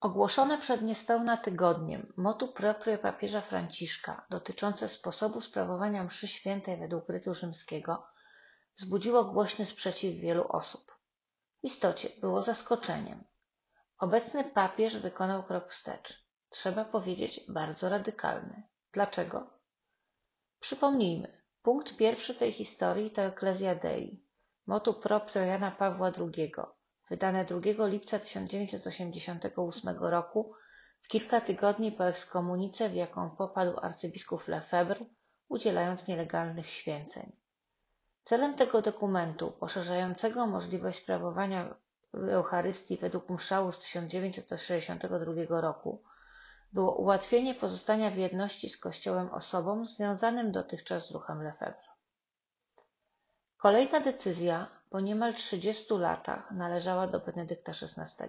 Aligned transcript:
Ogłoszone 0.00 0.58
przed 0.58 0.82
niespełna 0.82 1.36
tygodniem 1.36 2.12
motu 2.16 2.48
proprio 2.48 2.98
papieża 2.98 3.40
Franciszka 3.40 4.26
dotyczące 4.30 4.88
sposobu 4.88 5.40
sprawowania 5.40 6.04
mszy 6.04 6.28
świętej 6.28 6.76
według 6.76 7.08
rytu 7.08 7.34
rzymskiego 7.34 8.06
wzbudziło 8.76 9.24
głośny 9.24 9.66
sprzeciw 9.66 10.14
wielu 10.14 10.48
osób. 10.48 10.98
W 11.62 11.64
istocie 11.64 12.08
było 12.20 12.42
zaskoczeniem. 12.42 13.24
Obecny 13.98 14.44
papież 14.44 14.98
wykonał 14.98 15.42
krok 15.42 15.70
wstecz. 15.70 16.26
Trzeba 16.48 16.84
powiedzieć 16.84 17.40
bardzo 17.48 17.88
radykalny. 17.88 18.62
Dlaczego? 18.92 19.50
Przypomnijmy, 20.60 21.42
punkt 21.62 21.96
pierwszy 21.96 22.34
tej 22.34 22.52
historii 22.52 23.10
to 23.10 23.22
Ecclesia 23.22 23.74
Dei, 23.74 24.24
motu 24.66 24.94
proprio 24.94 25.42
Jana 25.42 25.70
Pawła 25.70 26.12
II, 26.18 26.52
wydane 27.10 27.44
2 27.44 27.86
lipca 27.86 28.18
1988 28.18 29.96
roku, 29.98 30.54
w 31.02 31.08
kilka 31.08 31.40
tygodni 31.40 31.92
po 31.92 32.08
ekskomunice, 32.08 32.88
w 32.88 32.94
jaką 32.94 33.30
popadł 33.30 33.80
arcybiskup 33.80 34.48
Lefebvre, 34.48 35.04
udzielając 35.48 36.06
nielegalnych 36.06 36.66
święceń. 36.66 37.32
Celem 38.22 38.54
tego 38.54 38.82
dokumentu, 38.82 39.52
poszerzającego 39.52 40.46
możliwość 40.46 41.02
sprawowania 41.02 41.74
Eucharystii 42.14 42.96
według 42.96 43.30
mszału 43.30 43.72
z 43.72 43.80
1962 43.80 45.60
roku, 45.60 46.02
było 46.72 46.94
ułatwienie 46.96 47.54
pozostania 47.54 48.10
w 48.10 48.16
jedności 48.16 48.68
z 48.68 48.76
Kościołem 48.76 49.30
osobom 49.30 49.86
związanym 49.86 50.52
dotychczas 50.52 51.08
z 51.08 51.10
ruchem 51.10 51.42
Lefebvre. 51.42 51.88
Kolejna 53.56 54.00
decyzja 54.00 54.66
po 54.96 55.00
niemal 55.00 55.34
30 55.34 55.94
latach 55.94 56.50
należała 56.50 57.06
do 57.06 57.20
Benedykta 57.20 57.72
XVI. 57.72 58.28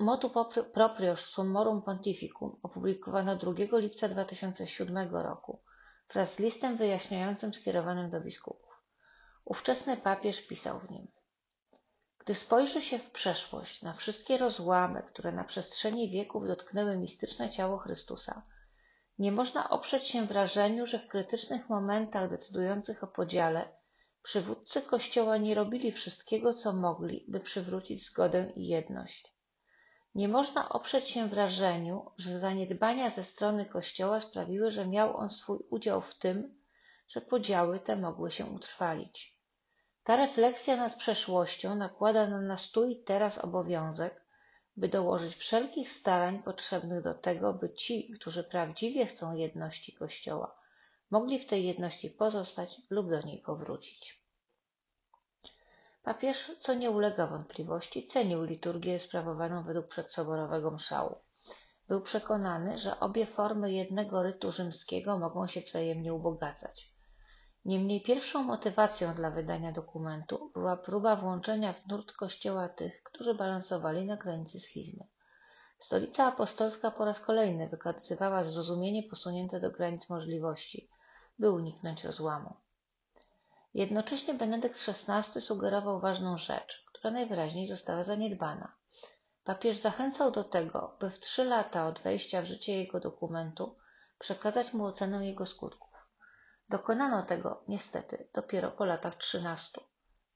Motu 0.00 0.30
proprio 0.72 1.16
Summorum 1.16 1.82
Pontificum 1.82 2.60
opublikowano 2.62 3.36
2 3.36 3.52
lipca 3.78 4.08
2007 4.08 5.14
roku 5.16 5.62
wraz 6.12 6.34
z 6.34 6.38
listem 6.38 6.76
wyjaśniającym 6.76 7.54
skierowanym 7.54 8.10
do 8.10 8.20
biskupów. 8.20 8.82
Ówczesny 9.44 9.96
papież 9.96 10.46
pisał 10.46 10.78
w 10.80 10.90
nim 10.90 11.08
Gdy 12.18 12.34
spojrzy 12.34 12.82
się 12.82 12.98
w 12.98 13.10
przeszłość 13.10 13.82
na 13.82 13.92
wszystkie 13.92 14.38
rozłamy, 14.38 15.02
które 15.02 15.32
na 15.32 15.44
przestrzeni 15.44 16.10
wieków 16.10 16.46
dotknęły 16.46 16.96
mistyczne 16.96 17.50
ciało 17.50 17.78
Chrystusa, 17.78 18.42
nie 19.18 19.32
można 19.32 19.70
oprzeć 19.70 20.06
się 20.08 20.26
wrażeniu, 20.26 20.86
że 20.86 20.98
w 20.98 21.08
krytycznych 21.08 21.68
momentach 21.68 22.30
decydujących 22.30 23.04
o 23.04 23.06
podziale 23.06 23.77
przywódcy 24.22 24.82
Kościoła 24.82 25.36
nie 25.36 25.54
robili 25.54 25.92
wszystkiego, 25.92 26.54
co 26.54 26.72
mogli, 26.72 27.24
by 27.28 27.40
przywrócić 27.40 28.06
zgodę 28.06 28.52
i 28.56 28.66
jedność. 28.66 29.38
Nie 30.14 30.28
można 30.28 30.68
oprzeć 30.68 31.08
się 31.08 31.28
wrażeniu, 31.28 32.10
że 32.16 32.38
zaniedbania 32.38 33.10
ze 33.10 33.24
strony 33.24 33.66
Kościoła 33.66 34.20
sprawiły, 34.20 34.70
że 34.70 34.86
miał 34.86 35.16
on 35.16 35.30
swój 35.30 35.58
udział 35.70 36.00
w 36.00 36.14
tym, 36.14 36.60
że 37.08 37.20
podziały 37.20 37.80
te 37.80 37.96
mogły 37.96 38.30
się 38.30 38.46
utrwalić. 38.46 39.38
Ta 40.04 40.16
refleksja 40.16 40.76
nad 40.76 40.96
przeszłością 40.96 41.74
nakłada 41.74 42.28
na 42.28 42.40
nas 42.40 42.70
tu 42.70 42.84
i 42.84 43.02
teraz 43.02 43.38
obowiązek, 43.38 44.24
by 44.76 44.88
dołożyć 44.88 45.36
wszelkich 45.36 45.92
starań 45.92 46.42
potrzebnych 46.42 47.02
do 47.02 47.14
tego, 47.14 47.52
by 47.54 47.74
ci, 47.74 48.10
którzy 48.10 48.44
prawdziwie 48.44 49.06
chcą 49.06 49.36
jedności 49.36 49.92
Kościoła, 49.92 50.57
mogli 51.10 51.38
w 51.38 51.46
tej 51.46 51.66
jedności 51.66 52.10
pozostać 52.10 52.82
lub 52.90 53.10
do 53.10 53.20
niej 53.20 53.38
powrócić. 53.38 54.22
Papież, 56.02 56.52
co 56.60 56.74
nie 56.74 56.90
ulega 56.90 57.26
wątpliwości, 57.26 58.06
cenił 58.06 58.44
liturgię 58.44 58.98
sprawowaną 58.98 59.62
według 59.64 59.88
przedsoborowego 59.88 60.70
mszału. 60.70 61.16
Był 61.88 62.00
przekonany, 62.00 62.78
że 62.78 63.00
obie 63.00 63.26
formy 63.26 63.72
jednego 63.72 64.22
rytu 64.22 64.52
rzymskiego 64.52 65.18
mogą 65.18 65.46
się 65.46 65.60
wzajemnie 65.60 66.14
ubogacać. 66.14 66.92
Niemniej 67.64 68.02
pierwszą 68.02 68.42
motywacją 68.42 69.14
dla 69.14 69.30
wydania 69.30 69.72
dokumentu 69.72 70.50
była 70.54 70.76
próba 70.76 71.16
włączenia 71.16 71.72
w 71.72 71.86
nurt 71.86 72.12
Kościoła 72.12 72.68
tych, 72.68 73.02
którzy 73.02 73.34
balansowali 73.34 74.06
na 74.06 74.16
granicy 74.16 74.60
schizmy. 74.60 75.06
Stolica 75.78 76.26
Apostolska 76.26 76.90
po 76.90 77.04
raz 77.04 77.20
kolejny 77.20 77.68
wykazywała 77.68 78.44
zrozumienie 78.44 79.02
posunięte 79.02 79.60
do 79.60 79.70
granic 79.70 80.08
możliwości, 80.08 80.88
by 81.38 81.50
uniknąć 81.50 82.04
rozłamu. 82.04 82.56
Jednocześnie 83.74 84.34
Benedykt 84.34 84.88
XVI 84.88 85.40
sugerował 85.40 86.00
ważną 86.00 86.38
rzecz, 86.38 86.84
która 86.86 87.10
najwyraźniej 87.10 87.66
została 87.66 88.02
zaniedbana. 88.02 88.72
Papież 89.44 89.76
zachęcał 89.76 90.30
do 90.30 90.44
tego, 90.44 90.96
by 91.00 91.10
w 91.10 91.18
trzy 91.18 91.44
lata 91.44 91.86
od 91.86 92.00
wejścia 92.00 92.42
w 92.42 92.44
życie 92.44 92.78
jego 92.78 93.00
dokumentu 93.00 93.76
przekazać 94.18 94.72
mu 94.72 94.84
ocenę 94.84 95.26
jego 95.26 95.46
skutków. 95.46 95.88
Dokonano 96.68 97.22
tego, 97.22 97.64
niestety, 97.68 98.28
dopiero 98.34 98.70
po 98.70 98.84
latach 98.84 99.16
trzynastu. 99.16 99.82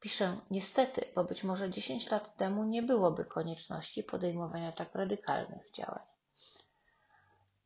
Piszę 0.01 0.37
niestety, 0.51 1.05
bo 1.15 1.25
być 1.25 1.45
może 1.45 1.71
dziesięć 1.71 2.11
lat 2.11 2.37
temu 2.37 2.65
nie 2.65 2.83
byłoby 2.83 3.25
konieczności 3.25 4.05
podejmowania 4.05 4.73
tak 4.73 4.95
radykalnych 4.95 5.71
działań. 5.71 6.12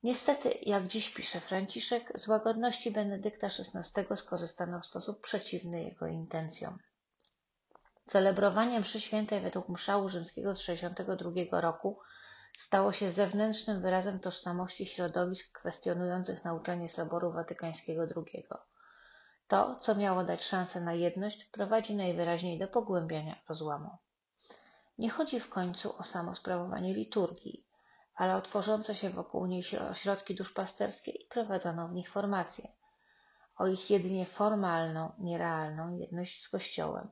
Niestety, 0.07 0.59
jak 0.63 0.87
dziś 0.87 1.15
pisze 1.15 1.41
Franciszek, 1.41 2.13
z 2.15 2.29
łagodności 2.29 2.91
Benedykta 2.91 3.47
XVI 3.47 4.17
skorzystano 4.17 4.81
w 4.81 4.85
sposób 4.85 5.21
przeciwny 5.21 5.83
jego 5.83 6.07
intencjom. 6.07 6.79
Celebrowanie 8.07 8.81
mszy 8.81 9.01
świętej 9.01 9.41
według 9.41 9.69
mszału 9.69 10.09
rzymskiego 10.09 10.55
z 10.55 10.59
1962 10.59 11.61
roku 11.61 11.99
stało 12.59 12.93
się 12.93 13.11
zewnętrznym 13.11 13.83
wyrazem 13.83 14.21
tożsamości 14.21 14.87
środowisk 14.87 15.59
kwestionujących 15.59 16.45
nauczanie 16.45 16.89
Soboru 16.89 17.33
Watykańskiego 17.33 18.03
II. 18.03 18.47
To, 19.49 19.77
co 19.81 19.95
miało 19.95 20.25
dać 20.25 20.45
szansę 20.45 20.81
na 20.81 20.95
jedność, 20.95 21.45
prowadzi 21.45 21.97
najwyraźniej 21.97 22.59
do 22.59 22.69
pogłębiania 22.69 23.37
rozłamu. 23.49 23.91
Nie 24.99 25.11
chodzi 25.11 25.41
w 25.41 25.49
końcu 25.49 25.99
o 25.99 26.03
samo 26.03 26.35
sprawowanie 26.35 26.95
liturgii, 26.95 27.66
ale 28.17 28.37
o 28.37 28.43
tworzące 28.43 28.95
się 28.95 29.11
wokół 29.11 29.47
niej 29.47 29.63
ośrodki 29.91 30.35
duszpasterskie 30.35 31.11
i 31.11 31.27
prowadzoną 31.27 31.89
w 31.89 31.95
nich 31.95 32.11
formację, 32.11 32.69
o 33.57 33.67
ich 33.67 33.91
jedynie 33.91 34.27
formalną, 34.27 35.13
nierealną 35.19 35.97
jedność 35.97 36.43
z 36.43 36.49
Kościołem. 36.49 37.09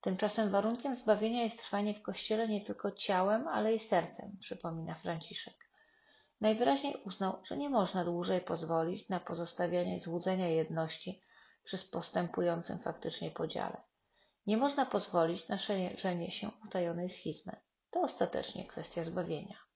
Tymczasem 0.00 0.50
warunkiem 0.50 0.94
zbawienia 0.94 1.42
jest 1.42 1.60
trwanie 1.60 1.94
w 1.94 2.02
Kościele 2.02 2.48
nie 2.48 2.60
tylko 2.60 2.92
ciałem, 2.92 3.48
ale 3.48 3.74
i 3.74 3.78
sercem, 3.78 4.36
przypomina 4.40 4.94
Franciszek. 4.94 5.54
Najwyraźniej 6.40 7.02
uznał, 7.04 7.40
że 7.44 7.56
nie 7.56 7.70
można 7.70 8.04
dłużej 8.04 8.40
pozwolić 8.40 9.08
na 9.08 9.20
pozostawianie 9.20 10.00
złudzenia 10.00 10.48
jedności 10.48 11.22
przy 11.64 11.78
postępującym 11.78 12.78
faktycznie 12.78 13.30
podziale. 13.30 13.82
Nie 14.46 14.56
można 14.56 14.86
pozwolić 14.86 15.48
na 15.48 15.58
szerzenie 15.58 16.30
się 16.30 16.50
utajonej 16.66 17.10
schizmy. 17.10 17.56
To 17.90 18.00
ostatecznie 18.00 18.66
kwestia 18.66 19.04
zbawienia. 19.04 19.67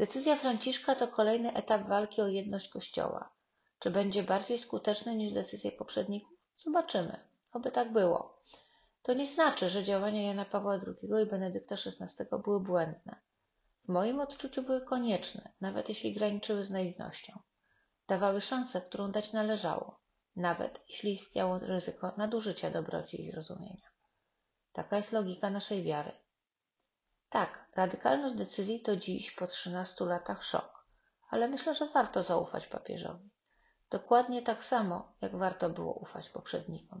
Decyzja 0.00 0.36
Franciszka 0.36 0.94
to 0.94 1.08
kolejny 1.08 1.54
etap 1.54 1.88
walki 1.88 2.22
o 2.22 2.28
jedność 2.28 2.68
Kościoła. 2.68 3.30
Czy 3.78 3.90
będzie 3.90 4.22
bardziej 4.22 4.58
skuteczny 4.58 5.16
niż 5.16 5.32
decyzje 5.32 5.72
poprzedników? 5.72 6.38
Zobaczymy. 6.54 7.20
Oby 7.52 7.70
tak 7.70 7.92
było. 7.92 8.40
To 9.02 9.14
nie 9.14 9.26
znaczy, 9.26 9.68
że 9.68 9.84
działania 9.84 10.22
Jana 10.22 10.44
Pawła 10.44 10.74
II 10.74 11.22
i 11.22 11.30
Benedykta 11.30 11.74
XVI 11.74 12.24
były 12.44 12.60
błędne. 12.60 13.16
W 13.84 13.88
moim 13.88 14.20
odczuciu 14.20 14.62
były 14.62 14.80
konieczne, 14.80 15.50
nawet 15.60 15.88
jeśli 15.88 16.14
graniczyły 16.14 16.64
z 16.64 16.70
naiwnością. 16.70 17.38
Dawały 18.08 18.40
szansę, 18.40 18.80
którą 18.80 19.10
dać 19.10 19.32
należało, 19.32 20.00
nawet 20.36 20.80
jeśli 20.88 21.12
istniało 21.12 21.58
ryzyko 21.58 22.12
nadużycia 22.16 22.70
dobroci 22.70 23.20
i 23.20 23.30
zrozumienia. 23.30 23.88
Taka 24.72 24.96
jest 24.96 25.12
logika 25.12 25.50
naszej 25.50 25.82
wiary. 25.82 26.12
Tak, 27.30 27.64
radykalność 27.74 28.34
decyzji 28.34 28.80
to 28.80 28.96
dziś 28.96 29.30
po 29.30 29.46
13 29.46 30.04
latach 30.04 30.44
szok, 30.44 30.86
ale 31.30 31.48
myślę, 31.48 31.74
że 31.74 31.88
warto 31.88 32.22
zaufać 32.22 32.66
papieżowi. 32.66 33.30
Dokładnie 33.90 34.42
tak 34.42 34.64
samo, 34.64 35.12
jak 35.20 35.36
warto 35.36 35.70
było 35.70 35.92
ufać 35.92 36.28
poprzednikom. 36.28 37.00